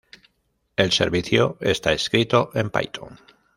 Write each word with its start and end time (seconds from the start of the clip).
El 0.77 0.91
servicio 0.91 1.59
está 1.61 1.93
escrito 1.93 2.49
en 2.55 2.71
Python. 2.71 3.19